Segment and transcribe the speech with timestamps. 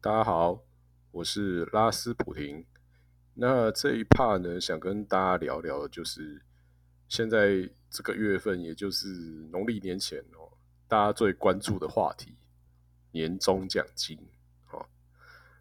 [0.00, 0.62] 大家好，
[1.10, 2.64] 我是拉斯普廷。
[3.34, 6.40] 那这一 part 呢，想跟大家聊聊的就是
[7.08, 9.08] 现在这个月份，也就是
[9.50, 10.56] 农历年前哦，
[10.86, 12.36] 大家最关注的话题——
[13.10, 14.16] 年终奖金。
[14.70, 14.86] 哦，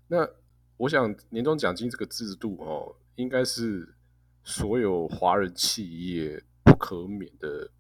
[0.08, 0.30] 那
[0.78, 3.96] 我想年终奖金这个制度哦，应该是
[4.44, 7.72] 所有华人企业不可免的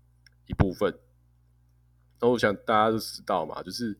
[0.47, 0.97] 一部分。
[2.19, 3.95] 那我想大家都知道嘛，就是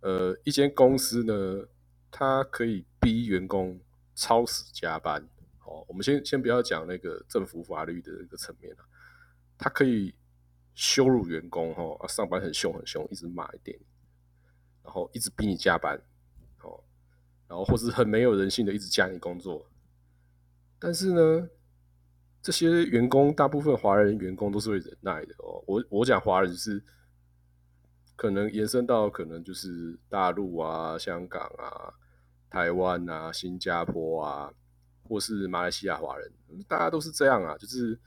[0.00, 1.66] 呃，一间公司呢。
[2.14, 3.80] 他可以逼员工
[4.14, 5.26] 超时加班，
[5.64, 8.84] 哦，我们先先不要讲那个政府法律的那个层面了，
[9.56, 10.14] 他可以
[10.74, 13.76] 羞辱员工，哈，上班很凶很凶，一直骂一点，
[14.84, 15.98] 然后一直逼你加班，
[16.60, 16.84] 哦，
[17.48, 19.66] 然后或是很没有人性的一直加你工作，
[20.78, 21.48] 但是呢，
[22.42, 26.84] 这些员工大部分华人员工都是会忍耐的哦，我我讲华人是。
[28.14, 31.94] 可能延伸到可能就是大陆啊、香港啊、
[32.48, 34.52] 台湾啊、新加坡啊，
[35.02, 36.32] 或是马来西亚华人，
[36.68, 37.56] 大家都是这样啊。
[37.58, 37.98] 就是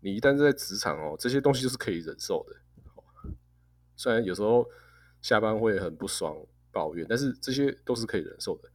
[0.00, 2.56] 你一旦在职场哦，这些东西就是可以忍受的。
[3.96, 4.68] 虽然有时候
[5.22, 6.36] 下班会很不爽、
[6.70, 8.70] 抱怨，但是这些都是可以忍受的。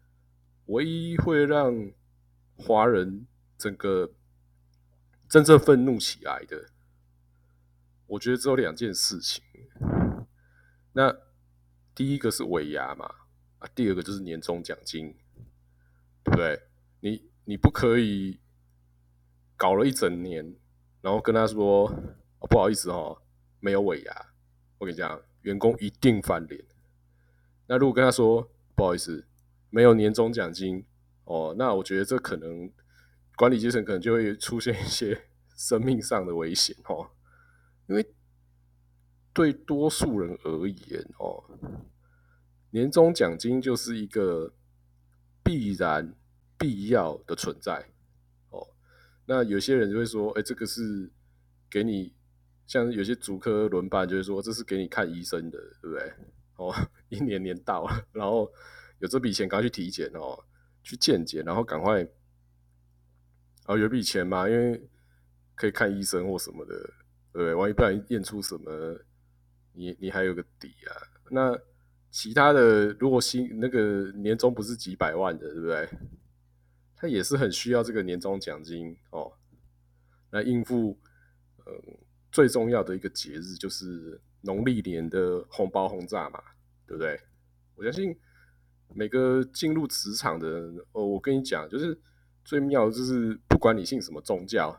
[0.66, 1.92] 唯一会让
[2.58, 4.12] 华人整个
[5.30, 6.70] 真正愤怒起来的，
[8.08, 9.44] 我觉得只有两件事情。
[10.94, 11.16] 那
[11.96, 13.06] 第一个是尾牙嘛，
[13.60, 15.16] 啊，第二个就是年终奖金，
[16.24, 16.62] 对不对？
[17.00, 18.40] 你你不可以
[19.56, 20.56] 搞了一整年，
[21.02, 21.88] 然后跟他说
[22.50, 23.22] 不好意思哦，
[23.60, 24.34] 没有尾牙。
[24.78, 26.64] 我跟你讲，员工一定翻脸。
[27.68, 29.26] 那如果跟他说不好意思，
[29.70, 30.86] 没有年终奖金
[31.24, 32.70] 哦，那我觉得这可能
[33.36, 37.12] 管理阶层可能就会出现一些 生命上的危险哦，
[37.88, 38.14] 因为。
[39.34, 41.44] 对多数人而言，哦，
[42.72, 44.54] 年终奖金就是一个
[45.42, 46.14] 必然
[46.58, 47.90] 必要的存在，
[48.50, 48.68] 哦，
[49.26, 51.10] 那有些人就会说，哎，这个是
[51.70, 52.14] 给你，
[52.66, 56.14] 像有些主科轮班就会说，这是给你看医生的，对不对？
[56.58, 56.74] 哦，
[57.08, 58.52] 一年年到了，然后
[59.00, 60.44] 有这笔钱，赶快去体检哦，
[60.84, 62.06] 去健检，然后赶快，
[63.66, 64.90] 哦，有笔钱嘛，因为
[65.56, 66.76] 可以看医生或什么的，
[67.32, 67.54] 对不对？
[67.54, 69.00] 万一不然验出什么。
[69.74, 70.92] 你你还有个底啊？
[71.30, 71.58] 那
[72.10, 75.90] 其他的，如果新那个年终不是几百万的，对不对？
[76.96, 79.32] 他也是很需要这个年终奖金哦，
[80.32, 81.00] 来应付
[81.66, 81.98] 嗯
[82.32, 86.44] 最重要的一个节日，就是农历年的红包轰炸嘛，
[86.86, 87.20] 对不对？
[87.76, 88.16] 我相信
[88.94, 91.98] 每个进入职场的人，哦，我跟你讲，就是
[92.44, 94.78] 最妙的就是，不管你信什么宗教，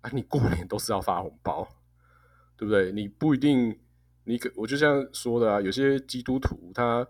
[0.00, 1.75] 啊，你过年都是要发红包。
[2.56, 2.90] 对不对？
[2.92, 3.78] 你不一定，
[4.24, 7.06] 你可我就像说的啊，有些基督徒他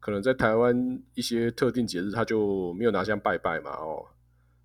[0.00, 4.06] 可能在台湾一些特定节日他就没有拿香拜拜嘛，哦，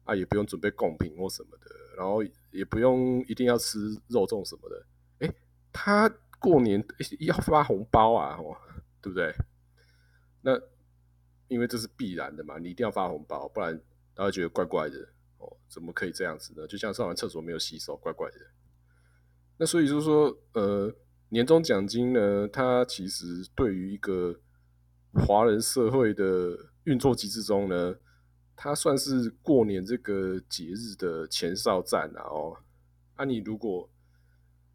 [0.04, 4.86] 啊也不用准备贡品或什么的，然后也不用一定要吃肉粽什么的，
[5.20, 5.34] 哎，
[5.74, 6.10] 他
[6.40, 6.84] 过年
[7.20, 8.56] 要发红包啊，哦，
[9.02, 9.34] 对不对？
[10.42, 10.60] 那
[11.48, 13.80] 因为这是必然的嘛，你一定要发红包，不然
[14.14, 14.98] 大家觉得怪怪的，
[15.38, 16.66] 哦，怎么可以这样子呢？
[16.68, 18.38] 就像上完厕所没有洗手，怪怪的。
[19.62, 20.92] 那所以就是说，呃，
[21.30, 24.36] 年终奖金呢，它其实对于一个
[25.14, 27.96] 华人社会的运作机制中呢，
[28.56, 32.24] 它算是过年这个节日的前哨战啊。
[32.24, 32.58] 哦，
[33.14, 33.88] 啊，你如果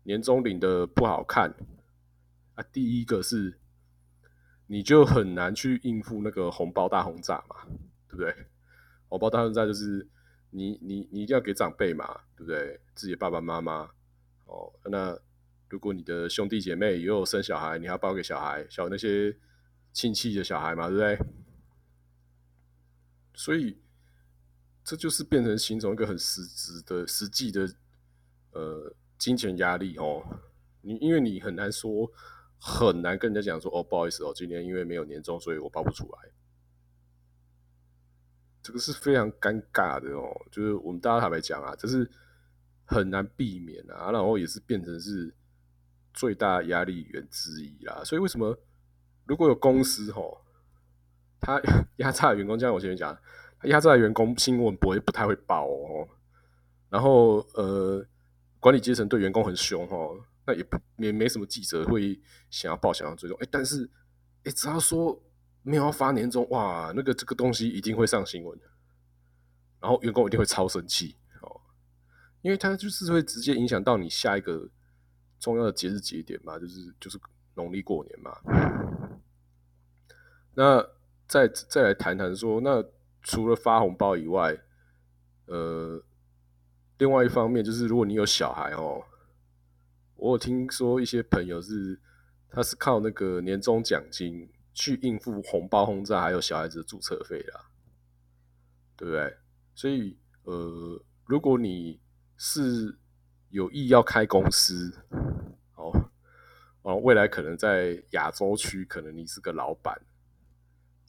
[0.05, 1.53] 年终领的不好看，
[2.55, 3.59] 啊，第一个是
[4.69, 7.57] 你就很难去应付那个红包大轰炸嘛，
[8.07, 8.33] 对不对？
[9.09, 10.09] 红包大轰炸就是
[10.51, 12.81] 你你你一定要给长辈嘛，对不对？
[12.95, 13.91] 自己的爸爸妈妈。
[14.47, 15.19] 哦，那
[15.69, 19.37] 如果你的兄弟姐妹也有生小孩，你要包给小孩，小那些
[19.93, 21.19] 亲戚的小孩嘛，对不对？
[23.35, 23.77] 所以
[24.85, 27.69] 这就是变成形成一个很实质的、实际的
[28.53, 30.23] 呃金钱压力哦。
[30.83, 32.09] 你因为你很难说，
[32.61, 36.31] 很难跟人家讲说，哦，不好意思哦，今年因为没有年终，所以我包不出来。
[38.63, 42.09] 这个是非常尴尬的哦，就是我们大家坦白讲啊，这是。
[42.87, 45.35] 很难避免啊，然后也是变成是
[46.15, 48.03] 最大压力源之一啦。
[48.05, 48.57] 所以为什么
[49.27, 50.41] 如果有公司吼，
[51.41, 51.61] 他
[51.99, 53.17] 压榨员工，像我前面讲，
[53.59, 56.09] 他压榨员工新闻不会不太会报哦。
[56.89, 58.07] 然后呃，
[58.61, 62.19] 管理阶层对员工很凶哦，那也不也没什么记者会
[62.49, 63.37] 想要报想要追踪。
[63.43, 63.91] 哎，但是
[64.45, 65.21] 哎，只要说
[65.63, 68.57] 没有要发年终，哇，那个这个东西一定会上新闻，
[69.81, 71.17] 然后员工一定会超生气。
[72.43, 74.69] 因为它就是会直接影响到你下一个
[75.39, 77.19] 重要的节日节点嘛，就是就是
[77.55, 78.33] 农历过年嘛。
[80.55, 80.87] 那
[81.27, 82.85] 再再来谈谈说，那
[83.23, 84.57] 除了发红包以外，
[85.47, 86.03] 呃，
[86.99, 89.05] 另外一方面就是如果你有小孩哦，
[90.15, 92.01] 我有听说一些朋友是
[92.49, 97.71] 他是靠那个年终奖金去应付红包轰炸，还有小孩子的注册费啦，
[98.97, 99.37] 对不对？
[99.75, 102.01] 所以呃，如果你
[102.37, 102.99] 是
[103.51, 104.93] 有意要开公司，
[105.75, 106.11] 哦，
[106.83, 110.01] 哦，未来可能在亚洲区，可能你是个老板，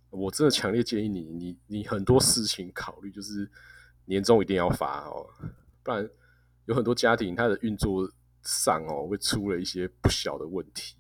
[0.10, 3.50] 我真的强烈建议你，你你很多事情考虑，就是
[4.06, 5.28] 年终一定要发哦，
[5.84, 6.10] 不然
[6.66, 8.10] 有很多家庭它的运作
[8.44, 10.96] 上哦会出了一些不小的问题，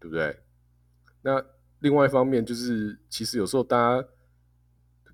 [0.00, 0.42] 对不对？
[1.22, 1.44] 那
[1.80, 4.08] 另外一方面就是，其实有时候大家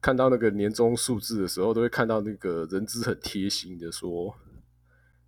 [0.03, 4.37] 看到那个年终数字的时候，都会看到那个人资很贴心的说。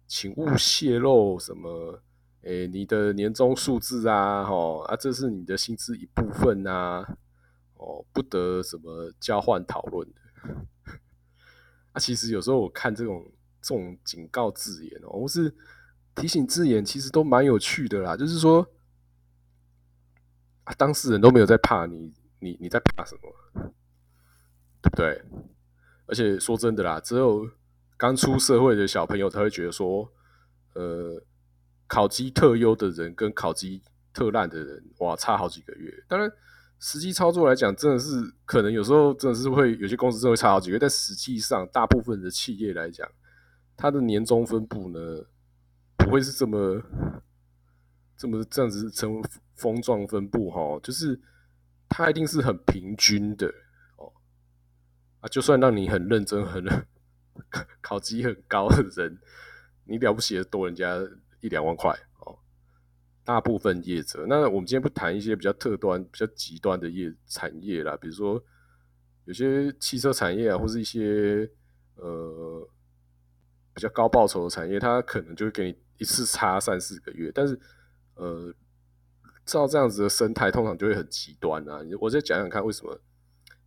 [0.06, 2.02] 请勿泄露什么？
[2.42, 7.16] 诶，你的年终数字啊，吼啊，这是你的薪资一部分啊，
[7.76, 10.20] 哦，不得什么交换讨论的。
[11.92, 13.24] 啊，其实有时候我看这种
[13.62, 15.54] 这种警告字眼哦，或是
[16.14, 18.14] 提醒字眼，其实都蛮有趣的啦。
[18.14, 18.68] 就是说，
[20.64, 23.72] 啊，当事人都没有在怕你，你你在怕什么？
[24.84, 25.22] 对不对？
[26.06, 27.48] 而且说真的啦，只有。
[27.96, 30.12] 刚出社会的小朋友才会觉得说，
[30.74, 31.22] 呃，
[31.86, 33.80] 考级特优的人跟考级
[34.12, 36.04] 特烂的人，哇，差好几个月。
[36.08, 36.30] 当然，
[36.80, 40.78] 实际操作来讲，真的是可能有时候真的是会有些公司真的会差好几个月。
[40.78, 43.08] 但实际上，大部分的企业来讲，
[43.76, 45.24] 它的年终分布呢，
[45.96, 46.82] 不会是这么
[48.16, 49.22] 这么这样子成为
[49.54, 51.18] 风状分布哈，就是
[51.88, 53.54] 它一定是很平均的。
[55.24, 56.62] 啊，就算让你很认真很。
[57.80, 59.18] 考级很高的人，
[59.86, 60.96] 你了不起的多人家
[61.40, 61.90] 一两万块
[62.20, 62.38] 哦。
[63.24, 68.42] 大部分业者，那我们今天不谈一些比较特端、比较极端的业产业啦，比如说
[69.24, 71.50] 有些汽车产业啊，或是一些
[71.96, 72.68] 呃
[73.74, 77.32] 比较高报酬的产业，它可能就会给你一次差三四个月。
[77.34, 77.58] 但是
[78.14, 78.54] 呃，
[79.44, 81.80] 照这样子的生态，通常就会很极端啊。
[82.00, 82.96] 我再讲讲看为什么。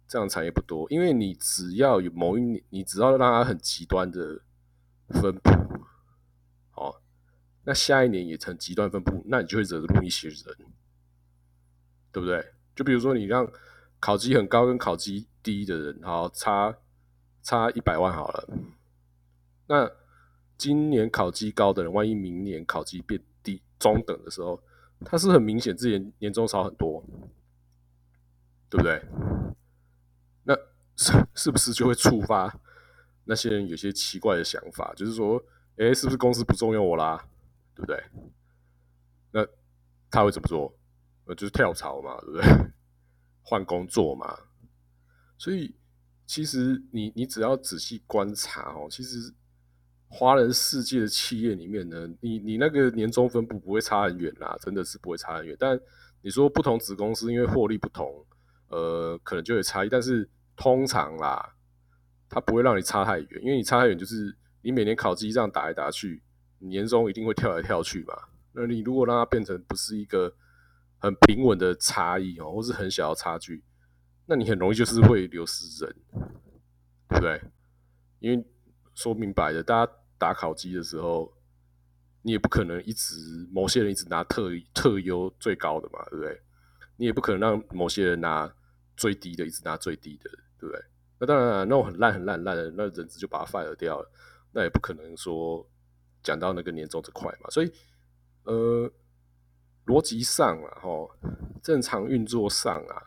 [0.07, 4.41] 这样产业不多，因为你只要有某一年，你只要让它很极端的
[5.09, 5.49] 分布，
[6.71, 7.01] 好，
[7.65, 10.37] 那下一年也成极端分布，那你就会惹怒一些人，
[12.11, 12.53] 对不对？
[12.73, 13.51] 就比如说你让
[13.99, 16.77] 考级很高跟考级低的人，好差
[17.41, 18.47] 差一百万好了，
[19.67, 19.91] 那
[20.57, 24.63] 今年考级高的人，万一明年考级变低中等的时候，
[25.03, 27.03] 他是很明显自己年终少很多，
[28.69, 29.03] 对不对？
[30.97, 32.59] 是 是不是就会触发
[33.25, 34.93] 那些人有些奇怪的想法？
[34.95, 35.41] 就是说，
[35.77, 37.23] 哎，是不是公司不重用我啦？
[37.75, 38.03] 对不对？
[39.31, 39.45] 那
[40.09, 40.75] 他会怎么做？
[41.25, 42.71] 呃，就是跳槽嘛，对不对？
[43.43, 44.37] 换工作嘛。
[45.37, 45.75] 所以，
[46.25, 49.33] 其实你你只要仔细观察哦，其实
[50.07, 55.55] 华人世界的企业里面呢，你你那个年终分布不会差很远啦，真的是不会差很远。
[55.59, 55.79] 但
[56.21, 58.25] 你说不同子公司因为获利不同，
[58.69, 60.27] 呃，可能就有差异，但是。
[60.57, 61.55] 通常啦，
[62.27, 66.21] 它不会让你差太远，因为你差太远就是你每年考绩这样打来打去，
[66.59, 68.13] 年终一定会跳来跳去嘛。
[68.53, 70.35] 那你如果让它变成不是一个
[70.97, 73.63] 很平稳的差异哦，或是很小的差距，
[74.25, 75.95] 那你很容易就是会流失人，
[77.07, 77.41] 对不对？
[78.19, 78.43] 因为
[78.95, 81.31] 说明白的，大家打考绩的时候，
[82.23, 86.41] 你也不可能一直某些人一直拿特特优最高的嘛，对不对？
[86.97, 88.51] 你也不可能让某些人拿
[88.95, 90.31] 最低的一直拿最低的。
[90.59, 90.83] 对不对？
[91.19, 94.11] 那当然，那种很烂、很烂、烂的，那人资就把它 fire 掉了。
[94.51, 95.67] 那也不可能说
[96.21, 97.49] 讲到那个年终这块嘛。
[97.49, 97.71] 所以，
[98.43, 98.91] 呃，
[99.85, 100.89] 逻辑上啊，哈，
[101.63, 103.03] 正常运作上啊，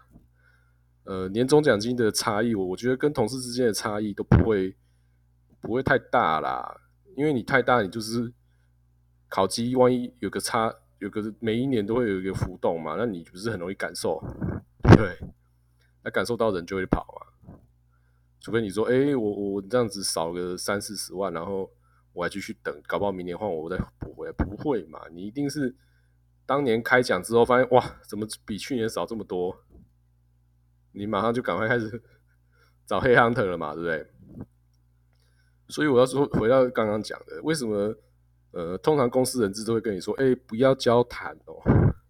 [1.05, 4.77] 呃，年终奖金的差异，我我觉得跟同事之间的差异都不会
[5.61, 6.81] 不会太大啦。
[7.17, 8.33] 因为你太大，你就是
[9.29, 14.23] 考绩，万一有个差，有个每一年都会有一个浮动嘛，那你不是很容易感受，
[14.97, 15.19] 对？
[16.03, 17.20] 那感受到人就会跑啊。
[18.41, 21.71] 除非你说，哎，我我这样子少个三四十万，然后
[22.15, 24.99] 我还继续等，搞不好明年换我我再补回来，不会嘛？
[25.13, 25.77] 你一定是
[26.47, 29.63] 当年开奖之后发现，哇，怎么比去年少这么多？
[30.93, 32.03] 你马上就赶快开始
[32.87, 34.47] 找黑 hunter 了嘛，对不对？
[35.69, 37.95] 所以我要说，回到刚刚讲的，为什么
[38.53, 41.61] 呃，通常公司人资都会跟你说，哎，不要交谈哦，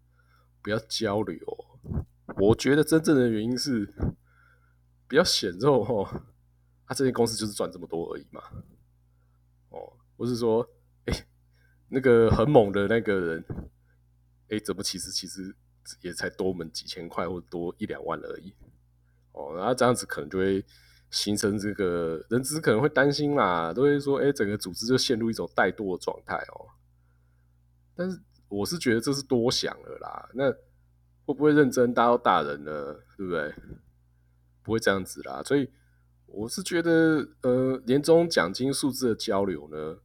[0.63, 1.37] 不要交流。
[2.39, 3.93] 我觉得真正的原因是。
[5.11, 6.23] 比较显肉哦，
[6.87, 8.41] 他这间公司就是赚这么多而已嘛。
[9.71, 10.65] 哦，不是说，
[11.07, 11.27] 哎，
[11.89, 13.45] 那个很猛的那个人，
[14.51, 15.53] 哎，怎么其实其实
[16.01, 18.55] 也才多我们几千块或多一两万而已。
[19.33, 20.65] 哦，然后这样子可能就会
[21.11, 26.71] 形成这个人资可能会担心啦，都会说，哎，整个组织就陷入一种怠惰的状态哦。
[27.97, 30.53] 但是我是觉得这是多想了啦，那
[31.25, 32.95] 会不会认真当大人呢？
[33.17, 33.53] 对不对？
[34.63, 35.71] 不会这样子啦，所以
[36.27, 39.99] 我是觉得，呃，年终奖金数字的交流呢，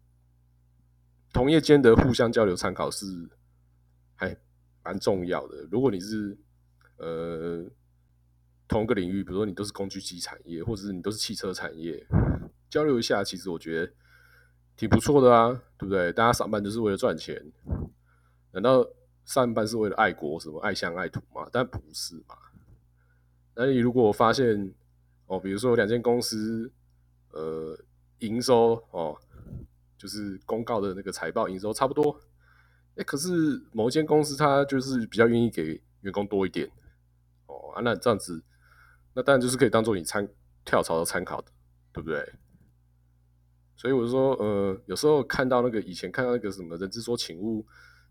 [1.33, 3.29] 同业间的互相交流参考是
[4.15, 4.37] 还
[4.83, 5.67] 蛮重要的。
[5.71, 6.37] 如果你是
[6.97, 7.65] 呃。
[8.67, 12.03] 同一个领域，比如说你都是工具机产业，或者是你都是汽车产业，
[12.67, 13.93] 交流一下，其实我觉得
[14.75, 16.11] 挺不错的啊，对不对？
[16.11, 17.39] 大家上班就是为了赚钱，
[18.53, 18.83] 难道
[19.23, 21.47] 上班是为了爱国、什么爱乡爱土吗？
[21.51, 22.35] 但不是嘛。
[23.55, 24.73] 那你如果发现
[25.27, 26.71] 哦，比如说两间公司，
[27.31, 27.77] 呃，
[28.19, 29.17] 营收哦，
[29.97, 32.19] 就是公告的那个财报营收差不多，
[32.95, 36.69] 哎，可是某一间公司它就是比较愿意给员工多一点，
[37.47, 38.43] 哦啊，那这样子。
[39.13, 40.27] 那当然就是可以当做你参
[40.65, 41.49] 跳槽的参考的，
[41.93, 42.33] 对不对？
[43.77, 47.65] 所以我就说，呃，有时候看到那个以前看到那个什么人之说请勿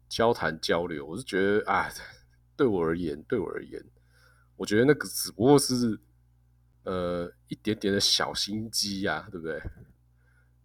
[0.08, 1.88] 交谈交流，我是觉得啊，
[2.56, 3.84] 对我而言，对我而言，
[4.56, 5.98] 我觉得那个只不过是
[6.84, 9.62] 呃一点点的小心机呀，对不对？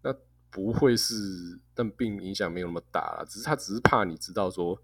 [0.01, 0.15] 那
[0.49, 4.81] 不会是，但并影响没有那么大了，只是他只是怕你知道说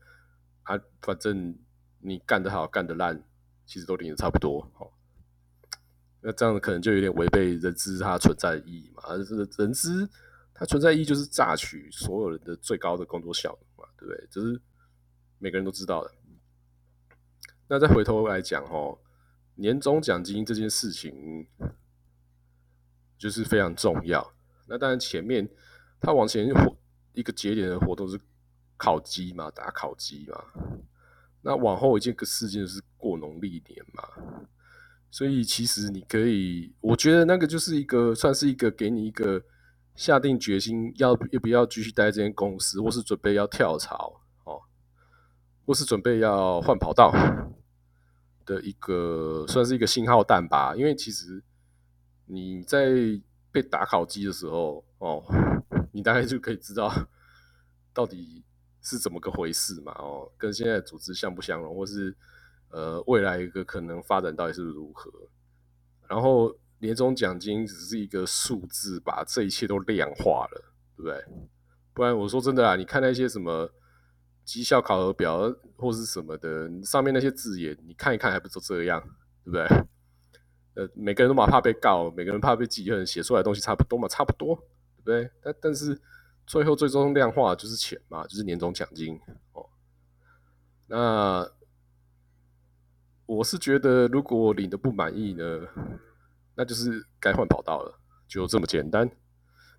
[0.64, 1.58] 啊，反正
[2.00, 3.24] 你干得好干得烂，
[3.66, 4.92] 其实都领的差不多，好。
[6.22, 9.04] 那这样可能就有点违背人资它存在的意义嘛？
[9.06, 10.10] 而是人资
[10.56, 14.28] 它存在意义就是榨取所有人的最高的工作效率嘛，对不对？
[14.32, 14.60] 这是
[15.38, 16.12] 每个人都知道的。
[17.68, 18.98] 那再回头来讲哦，
[19.56, 21.48] 年终奖金这件事情
[23.18, 24.34] 就是非常重要。
[24.68, 25.50] 那当然前面
[26.00, 26.48] 他往前
[27.14, 28.20] 一个节点的活动是
[28.78, 30.44] 烤鸡嘛，打烤鸡嘛。
[31.42, 34.04] 那往后一件个事件是过农历年嘛。
[35.12, 39.42] 所以其实你可以，我觉得那个就是一个算是一个给你一个
[39.96, 44.22] 下定决心要要不要继续待这间公司，或是准备要跳槽，
[45.66, 47.12] 或是准备要换跑道
[48.46, 50.76] 的一个算是一个信号弹吧。
[50.76, 51.44] 因为其实
[52.26, 52.90] 你在
[53.52, 55.24] 被打烤机的时候哦，
[55.92, 56.94] 你大概就可以知道
[57.94, 58.44] 到底
[58.82, 62.16] 是怎么个回事嘛哦，跟现在组织相不相容，或是。
[62.72, 65.10] 呃，未来一个可能发展到底是如何？
[66.10, 71.24] 然后年终奖金只是一个数字，把这一切都量化了，对不对？
[71.94, 73.72] 不然我说真的啊，你看那些什么
[74.46, 79.02] 绩效考核表或是什么的，上面那些字眼，你看一看还不都这样，
[79.44, 79.66] 对不对？
[80.76, 84.56] 呃，每个人都嘛怕被告，每个人怕被记恨，写出来东西差不多嘛，差不多，
[85.04, 85.32] 对不对？
[85.42, 86.00] 但但是
[86.46, 89.20] 最后最终量化就是钱嘛，就是年终奖金
[89.54, 89.66] 哦。
[90.88, 91.52] 那。
[93.28, 95.44] 我是觉得，如果领的不满意呢，
[96.54, 99.10] 那就是该换跑道了，就这么简单。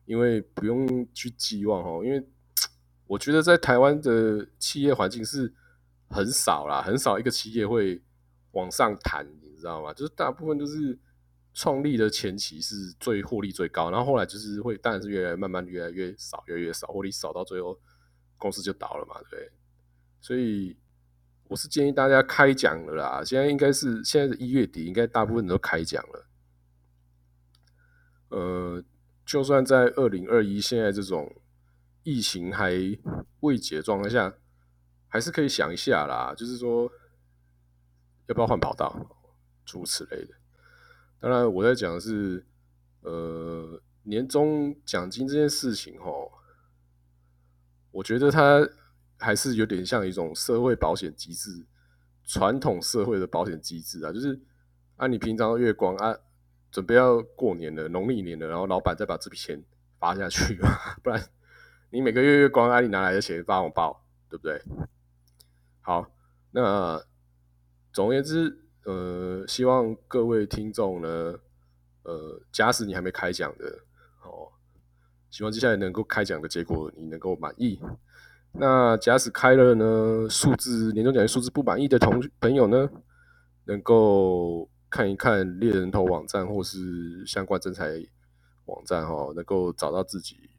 [0.05, 2.29] 因为不用去寄望哦，因为
[3.07, 5.53] 我觉得在台湾的企业环境是
[6.09, 8.03] 很少啦，很少一个企业会
[8.53, 9.93] 往上谈，你知道吗？
[9.93, 10.99] 就是大部分都是
[11.55, 17.79] 创立的前期是最获利最高，然后后来就是会，当然是越来慢慢越来越少，越来越少，获利少到最后
[18.37, 19.51] 公司就倒了嘛，对。
[20.21, 20.77] 所以。
[21.49, 26.27] 我是建议大家开奖了啦，现在应该是现在的一月底，应该大部分人都开奖了。
[28.31, 28.83] 呃，
[29.25, 31.33] 就算在二零二一现在这种
[32.07, 32.71] 疫情还
[33.41, 34.33] 未解的状态下，
[35.09, 36.89] 还是可以想一下啦，就是说
[38.27, 38.95] 要不要换跑道，
[39.65, 40.35] 诸如此类的。
[41.19, 42.47] 当然，我在讲的是
[43.01, 46.31] 呃年终奖金这件事情哦，
[47.91, 48.67] 我觉得它。
[49.19, 51.65] 还是有点像一种社会保险机制，
[52.23, 54.39] 传统社会的保险机制啊，就是
[54.97, 56.15] 啊，你平常月光啊，
[56.71, 59.65] 准备要过年了，农历年了，然后老板再把这笔钱
[59.99, 60.69] 发下去嘛，
[61.03, 61.31] 不然
[61.91, 64.61] 你每个月月光啊，你拿来的钱发红包，对不对？
[65.81, 66.05] 好，
[66.51, 67.01] 那
[67.93, 71.09] 总而言之，呃，希望各位听众呢，
[72.03, 73.67] 呃，假使你还没开奖的
[74.23, 74.51] 哦，
[75.31, 77.81] 希望接下来能够开奖的结果你能够满意。
[78.53, 82.91] 那假使开了呢，数字年终奖金数字不满意的同朋友呢，
[83.65, 88.05] 能够看一看猎人头网站或是相关征才
[88.65, 90.51] 网站哈，能够找到自己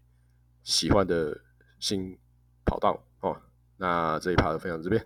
[0.68, 1.40] 喜欢的
[1.80, 2.18] 新
[2.66, 3.42] 跑道哦。
[3.78, 5.04] 那这一趴就分享这边，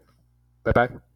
[0.64, 1.11] 拜拜。